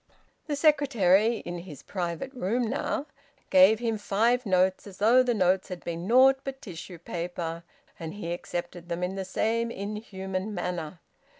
The 0.47 0.55
secretary, 0.55 1.41
in 1.45 1.59
his 1.59 1.83
private 1.83 2.33
room 2.33 2.63
now, 2.67 3.05
gave 3.51 3.77
him 3.77 3.99
five 3.99 4.47
notes 4.47 4.87
as 4.87 4.97
though 4.97 5.21
the 5.21 5.35
notes 5.35 5.67
had 5.67 5.83
been 5.85 6.07
naught 6.07 6.39
but 6.43 6.59
tissue 6.59 6.97
paper, 6.97 7.61
and 7.99 8.15
he 8.15 8.33
accepted 8.33 8.89
them 8.89 9.03
in 9.03 9.13
the 9.13 9.25
same 9.25 9.69
inhuman 9.69 10.55
manner. 10.55 11.01